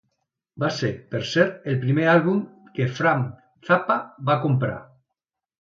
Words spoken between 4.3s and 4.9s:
va comprar.